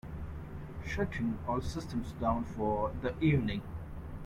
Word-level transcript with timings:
Shutting 0.83 1.37
all 1.47 1.61
systems 1.61 2.13
down 2.13 2.43
for 2.43 2.91
the 3.03 3.15
evening. 3.23 3.61